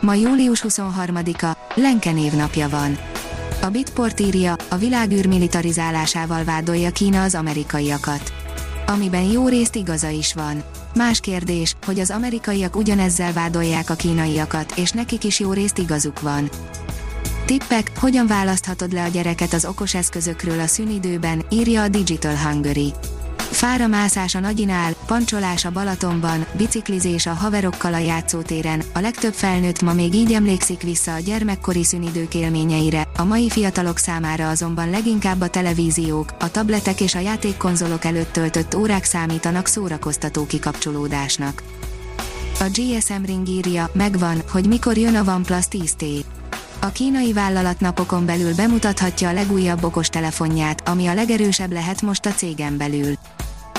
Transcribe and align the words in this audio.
Ma 0.00 0.14
július 0.14 0.64
23-a, 0.68 1.56
Lenke 1.74 2.12
névnapja 2.12 2.68
van. 2.68 2.98
A 3.62 3.66
Bitport 3.66 4.20
írja, 4.20 4.56
a 4.68 4.76
világűr 4.76 5.26
militarizálásával 5.26 6.44
vádolja 6.44 6.90
Kína 6.90 7.22
az 7.22 7.34
amerikaiakat. 7.34 8.32
Amiben 8.86 9.22
jó 9.22 9.48
részt 9.48 9.74
igaza 9.74 10.08
is 10.08 10.34
van. 10.34 10.62
Más 10.94 11.20
kérdés, 11.20 11.76
hogy 11.86 12.00
az 12.00 12.10
amerikaiak 12.10 12.76
ugyanezzel 12.76 13.32
vádolják 13.32 13.90
a 13.90 13.94
kínaiakat, 13.94 14.72
és 14.76 14.90
nekik 14.90 15.24
is 15.24 15.40
jó 15.40 15.52
részt 15.52 15.78
igazuk 15.78 16.20
van. 16.20 16.50
Tippek, 17.44 17.90
hogyan 17.98 18.26
választhatod 18.26 18.92
le 18.92 19.04
a 19.04 19.08
gyereket 19.08 19.52
az 19.52 19.64
okos 19.64 19.94
eszközökről 19.94 20.60
a 20.60 20.66
szünidőben, 20.66 21.42
írja 21.50 21.82
a 21.82 21.88
Digital 21.88 22.36
Hungary. 22.36 22.92
Fáramászás 23.58 24.34
a 24.34 24.40
nagyinál, 24.40 24.92
pancsolás 25.06 25.64
a 25.64 25.70
Balatonban, 25.70 26.46
biciklizés 26.56 27.26
a 27.26 27.32
haverokkal 27.32 27.94
a 27.94 27.98
játszótéren, 27.98 28.82
a 28.94 28.98
legtöbb 28.98 29.32
felnőtt 29.32 29.82
ma 29.82 29.92
még 29.92 30.14
így 30.14 30.32
emlékszik 30.32 30.82
vissza 30.82 31.14
a 31.14 31.18
gyermekkori 31.18 31.84
szünidők 31.84 32.34
élményeire, 32.34 33.08
a 33.16 33.24
mai 33.24 33.50
fiatalok 33.50 33.98
számára 33.98 34.48
azonban 34.48 34.90
leginkább 34.90 35.40
a 35.40 35.48
televíziók, 35.48 36.34
a 36.38 36.50
tabletek 36.50 37.00
és 37.00 37.14
a 37.14 37.18
játékkonzolok 37.18 38.04
előtt 38.04 38.32
töltött 38.32 38.74
órák 38.74 39.04
számítanak 39.04 39.66
szórakoztató 39.66 40.46
kikapcsolódásnak. 40.46 41.62
A 42.60 42.64
GSM 42.72 43.24
Ring 43.24 43.48
írja, 43.48 43.90
megvan, 43.92 44.42
hogy 44.52 44.66
mikor 44.66 44.96
jön 44.96 45.14
a 45.14 45.32
OnePlus 45.34 45.64
10T. 45.70 46.24
A 46.80 46.88
kínai 46.88 47.32
vállalat 47.32 47.80
napokon 47.80 48.26
belül 48.26 48.54
bemutathatja 48.54 49.28
a 49.28 49.32
legújabb 49.32 49.84
okostelefonját, 49.84 50.88
ami 50.88 51.06
a 51.06 51.14
legerősebb 51.14 51.72
lehet 51.72 52.02
most 52.02 52.26
a 52.26 52.30
cégen 52.30 52.76
belül. 52.76 53.14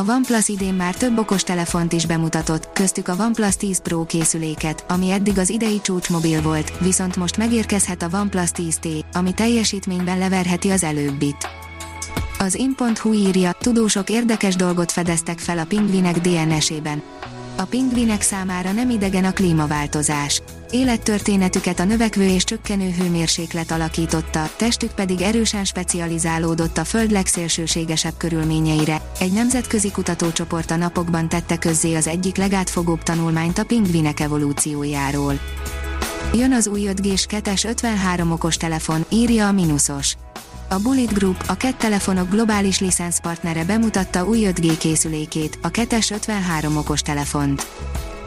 A 0.00 0.12
OnePlus 0.12 0.48
idén 0.48 0.74
már 0.74 0.94
több 0.94 1.18
okostelefont 1.18 1.92
is 1.92 2.06
bemutatott, 2.06 2.72
köztük 2.72 3.08
a 3.08 3.16
OnePlus 3.18 3.56
10 3.56 3.82
Pro 3.82 4.04
készüléket, 4.04 4.84
ami 4.88 5.10
eddig 5.10 5.38
az 5.38 5.50
idei 5.50 5.80
csúcsmobil 5.80 6.42
volt, 6.42 6.78
viszont 6.78 7.16
most 7.16 7.36
megérkezhet 7.36 8.02
a 8.02 8.08
OnePlus 8.12 8.50
10T, 8.54 9.04
ami 9.12 9.34
teljesítményben 9.34 10.18
leverheti 10.18 10.70
az 10.70 10.82
előbbit. 10.82 11.48
Az 12.38 12.54
in.hu 12.54 13.12
írja, 13.12 13.52
tudósok 13.58 14.10
érdekes 14.10 14.56
dolgot 14.56 14.92
fedeztek 14.92 15.38
fel 15.38 15.58
a 15.58 15.64
pingvinek 15.64 16.20
DNS-ében. 16.20 17.02
A 17.56 17.64
pingvinek 17.64 18.22
számára 18.22 18.72
nem 18.72 18.90
idegen 18.90 19.24
a 19.24 19.32
klímaváltozás. 19.32 20.42
Élettörténetüket 20.70 21.80
a 21.80 21.84
növekvő 21.84 22.28
és 22.28 22.44
csökkenő 22.44 22.90
hőmérséklet 22.90 23.70
alakította, 23.70 24.50
testük 24.56 24.90
pedig 24.90 25.20
erősen 25.20 25.64
specializálódott 25.64 26.78
a 26.78 26.84
Föld 26.84 27.10
legszélsőségesebb 27.10 28.16
körülményeire. 28.16 29.02
Egy 29.20 29.32
nemzetközi 29.32 29.90
kutatócsoport 29.90 30.70
a 30.70 30.76
napokban 30.76 31.28
tette 31.28 31.58
közzé 31.58 31.94
az 31.94 32.06
egyik 32.06 32.36
legátfogóbb 32.36 33.02
tanulmányt 33.02 33.58
a 33.58 33.64
pingvinek 33.64 34.20
evolúciójáról. 34.20 35.40
Jön 36.34 36.52
az 36.52 36.66
új 36.66 36.88
5G-s 36.88 37.64
53 37.64 38.30
okos 38.30 38.56
telefon, 38.56 39.04
írja 39.08 39.46
a 39.46 39.52
Minusos. 39.52 40.16
A 40.72 40.78
Bullet 40.78 41.12
Group, 41.12 41.44
a 41.46 41.54
KET 41.54 41.76
telefonok 41.76 42.30
globális 42.30 42.80
licenszpartnere 42.80 43.64
bemutatta 43.64 44.24
új 44.24 44.46
5G 44.46 44.76
készülékét, 44.78 45.58
a 45.62 45.68
KETES 45.68 46.10
53 46.10 46.76
okos 46.76 47.02
telefont. 47.02 47.66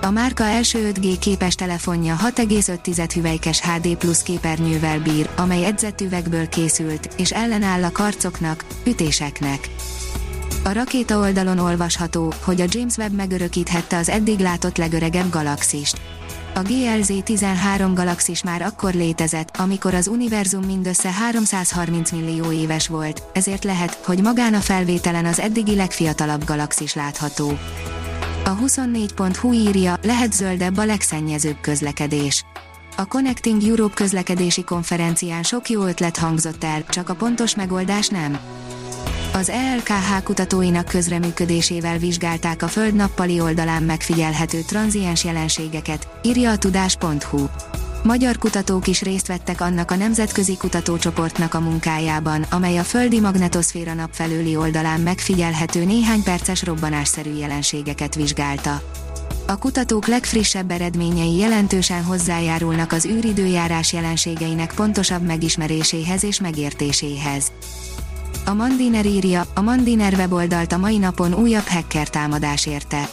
A 0.00 0.10
márka 0.10 0.44
első 0.44 0.92
5G 0.94 1.16
képes 1.20 1.54
telefonja 1.54 2.16
6,5 2.34 3.10
hüvelykes 3.14 3.60
HD 3.60 3.96
plusz 3.96 4.22
képernyővel 4.22 5.00
bír, 5.00 5.28
amely 5.36 5.64
edzett 5.64 6.00
üvegből 6.00 6.48
készült, 6.48 7.08
és 7.16 7.30
ellenáll 7.30 7.84
a 7.84 7.92
karcoknak, 7.92 8.64
ütéseknek. 8.86 9.68
A 10.64 10.72
rakéta 10.72 11.18
oldalon 11.18 11.58
olvasható, 11.58 12.32
hogy 12.44 12.60
a 12.60 12.66
James 12.68 12.96
Webb 12.96 13.12
megörökíthette 13.12 13.96
az 13.96 14.08
eddig 14.08 14.38
látott 14.38 14.76
legöregebb 14.76 15.30
galaxist. 15.30 16.00
A 16.54 16.62
GLZ-13 16.62 17.90
galaxis 17.94 18.42
már 18.42 18.62
akkor 18.62 18.94
létezett, 18.94 19.56
amikor 19.56 19.94
az 19.94 20.06
univerzum 20.06 20.64
mindössze 20.64 21.12
330 21.12 22.10
millió 22.10 22.52
éves 22.52 22.88
volt, 22.88 23.22
ezért 23.32 23.64
lehet, 23.64 23.94
hogy 23.94 24.22
magán 24.22 24.54
a 24.54 24.60
felvételen 24.60 25.24
az 25.24 25.40
eddigi 25.40 25.74
legfiatalabb 25.74 26.44
galaxis 26.44 26.94
látható. 26.94 27.58
A 28.44 28.56
24.hu 28.56 29.52
írja, 29.52 29.98
lehet 30.02 30.32
zöldebb 30.32 30.76
a 30.76 30.84
legszennyezőbb 30.84 31.60
közlekedés. 31.60 32.44
A 32.96 33.06
Connecting 33.06 33.62
Europe 33.62 33.94
közlekedési 33.94 34.64
konferencián 34.64 35.42
sok 35.42 35.68
jó 35.68 35.84
ötlet 35.84 36.16
hangzott 36.16 36.64
el, 36.64 36.84
csak 36.88 37.08
a 37.08 37.14
pontos 37.14 37.54
megoldás 37.54 38.08
nem. 38.08 38.38
Az 39.34 39.48
ELKH 39.48 40.22
kutatóinak 40.22 40.84
közreműködésével 40.84 41.98
vizsgálták 41.98 42.62
a 42.62 42.68
Föld 42.68 42.94
nappali 42.94 43.40
oldalán 43.40 43.82
megfigyelhető 43.82 44.60
tranziens 44.60 45.24
jelenségeket, 45.24 46.08
írja 46.22 46.50
a 46.50 46.58
tudás.hu. 46.58 47.46
Magyar 48.02 48.38
kutatók 48.38 48.86
is 48.86 49.02
részt 49.02 49.26
vettek 49.26 49.60
annak 49.60 49.90
a 49.90 49.96
nemzetközi 49.96 50.56
kutatócsoportnak 50.56 51.54
a 51.54 51.60
munkájában, 51.60 52.46
amely 52.50 52.78
a 52.78 52.82
földi 52.82 53.20
magnetoszféra 53.20 53.94
nap 53.94 54.10
felőli 54.12 54.56
oldalán 54.56 55.00
megfigyelhető 55.00 55.84
néhány 55.84 56.22
perces 56.22 56.64
robbanásszerű 56.64 57.36
jelenségeket 57.36 58.14
vizsgálta. 58.14 58.82
A 59.46 59.58
kutatók 59.58 60.06
legfrissebb 60.06 60.70
eredményei 60.70 61.36
jelentősen 61.36 62.04
hozzájárulnak 62.04 62.92
az 62.92 63.06
űridőjárás 63.06 63.92
jelenségeinek 63.92 64.74
pontosabb 64.74 65.22
megismeréséhez 65.22 66.24
és 66.24 66.40
megértéséhez. 66.40 67.52
A 68.44 68.52
Mandiner 68.54 69.06
írja, 69.06 69.44
a 69.54 69.60
Mandiner 69.60 70.12
weboldalt 70.12 70.72
a 70.72 70.78
mai 70.78 70.98
napon 70.98 71.34
újabb 71.34 71.66
hacker 71.66 72.08
támadás 72.08 72.66
érte. 72.66 73.08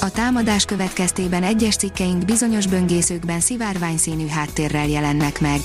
A 0.00 0.10
támadás 0.10 0.64
következtében 0.64 1.42
egyes 1.42 1.76
cikkeink 1.76 2.24
bizonyos 2.24 2.66
böngészőkben 2.66 3.40
szivárványszínű 3.40 4.26
háttérrel 4.26 4.88
jelennek 4.88 5.40
meg. 5.40 5.60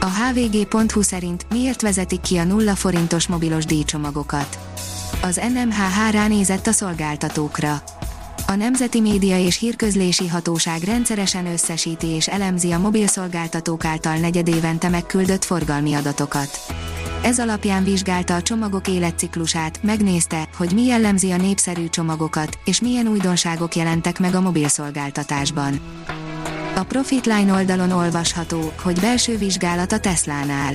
A 0.00 0.06
hvg.hu 0.06 1.02
szerint 1.02 1.46
miért 1.50 1.82
vezetik 1.82 2.20
ki 2.20 2.36
a 2.36 2.44
nulla 2.44 2.74
forintos 2.74 3.26
mobilos 3.26 3.64
díjcsomagokat. 3.64 4.58
Az 5.22 5.40
NMHH 5.54 6.10
ránézett 6.10 6.66
a 6.66 6.72
szolgáltatókra. 6.72 7.82
A 8.46 8.54
Nemzeti 8.54 9.00
Média 9.00 9.38
és 9.38 9.58
Hírközlési 9.58 10.28
Hatóság 10.28 10.82
rendszeresen 10.82 11.46
összesíti 11.46 12.06
és 12.06 12.28
elemzi 12.28 12.72
a 12.72 12.78
mobilszolgáltatók 12.78 13.84
által 13.84 14.16
negyedévente 14.16 14.88
megküldött 14.88 15.44
forgalmi 15.44 15.94
adatokat. 15.94 16.60
Ez 17.22 17.38
alapján 17.38 17.84
vizsgálta 17.84 18.34
a 18.34 18.42
csomagok 18.42 18.88
életciklusát, 18.88 19.82
megnézte, 19.82 20.48
hogy 20.56 20.72
mi 20.74 20.84
jellemzi 20.84 21.30
a 21.30 21.36
népszerű 21.36 21.88
csomagokat, 21.88 22.58
és 22.64 22.80
milyen 22.80 23.06
újdonságok 23.06 23.74
jelentek 23.74 24.18
meg 24.18 24.34
a 24.34 24.40
mobilszolgáltatásban. 24.40 25.80
A 26.76 26.82
Profitline 26.82 27.52
oldalon 27.52 27.90
olvasható, 27.90 28.72
hogy 28.82 29.00
belső 29.00 29.38
vizsgálat 29.38 29.92
a 29.92 29.98
Teslánál. 29.98 30.74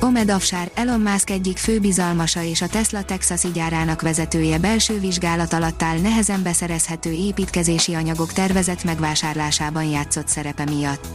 Omed 0.00 0.30
Afsár, 0.30 0.70
Elon 0.74 1.00
Musk 1.00 1.30
egyik 1.30 1.58
fő 1.58 1.78
bizalmasa 1.78 2.42
és 2.42 2.62
a 2.62 2.66
Tesla 2.66 3.02
Texas 3.02 3.52
gyárának 3.52 4.02
vezetője 4.02 4.58
belső 4.58 4.98
vizsgálat 4.98 5.52
alatt 5.52 5.82
áll 5.82 5.98
nehezen 5.98 6.42
beszerezhető 6.42 7.10
építkezési 7.10 7.94
anyagok 7.94 8.32
tervezett 8.32 8.84
megvásárlásában 8.84 9.84
játszott 9.84 10.28
szerepe 10.28 10.64
miatt. 10.64 11.06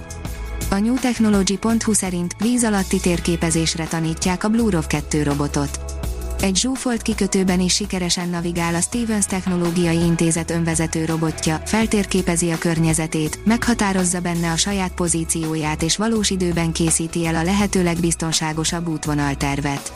A 0.76 0.80
newtechnology.hu 0.80 1.94
szerint 1.94 2.36
víz 2.40 2.64
alatti 2.64 3.00
térképezésre 3.00 3.86
tanítják 3.86 4.44
a 4.44 4.50
Bluerov 4.50 4.88
2 4.88 5.24
robotot. 5.24 5.80
Egy 6.42 6.56
zsúfolt 6.56 7.02
kikötőben 7.02 7.60
is 7.60 7.74
sikeresen 7.74 8.30
navigál 8.30 8.76
a 8.76 8.82
Stevens 8.82 9.26
Technológiai 9.26 10.00
Intézet 10.00 10.52
önvezető 10.52 11.06
robotja, 11.06 11.62
feltérképezi 11.66 12.52
a 12.52 12.58
környezetét, 12.58 13.40
meghatározza 13.46 14.20
benne 14.20 14.52
a 14.52 14.58
saját 14.58 14.92
pozícióját 14.92 15.82
és 15.82 15.98
valós 15.98 16.30
időben 16.30 16.72
készíti 16.72 17.26
el 17.26 17.36
a 17.36 17.44
lehető 17.44 17.84
legbiztonságosabb 17.84 18.88
útvonaltervet. 18.88 19.94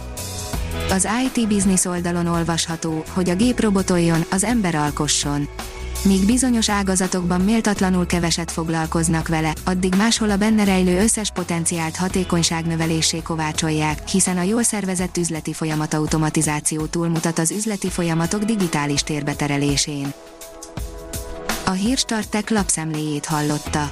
Az 0.89 1.07
IT 1.25 1.47
Business 1.47 1.85
oldalon 1.85 2.27
olvasható, 2.27 3.03
hogy 3.13 3.29
a 3.29 3.35
gép 3.35 3.59
robotoljon, 3.59 4.25
az 4.31 4.43
ember 4.43 4.75
alkosson. 4.75 5.47
Míg 6.03 6.25
bizonyos 6.25 6.69
ágazatokban 6.69 7.41
méltatlanul 7.41 8.05
keveset 8.05 8.51
foglalkoznak 8.51 9.27
vele, 9.27 9.53
addig 9.65 9.95
máshol 9.95 10.29
a 10.29 10.37
benne 10.37 10.63
rejlő 10.63 11.01
összes 11.01 11.31
potenciált 11.31 11.95
hatékonyság 11.95 12.65
növelésé 12.65 13.21
kovácsolják, 13.21 14.07
hiszen 14.07 14.37
a 14.37 14.41
jól 14.41 14.63
szervezett 14.63 15.17
üzleti 15.17 15.53
folyamat 15.53 15.93
automatizáció 15.93 16.85
túlmutat 16.85 17.39
az 17.39 17.51
üzleti 17.51 17.89
folyamatok 17.89 18.43
digitális 18.43 19.01
térbeterelésén. 19.01 20.13
A 21.65 21.71
hírstartek 21.71 22.49
lapszemléjét 22.49 23.25
hallotta. 23.25 23.91